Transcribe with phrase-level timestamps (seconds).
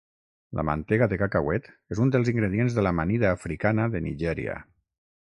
[0.59, 4.57] La mantega de cacauet és un dels ingredients de l"amanida africana de Nigèria.